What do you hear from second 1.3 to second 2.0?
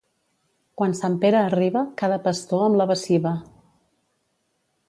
arriba,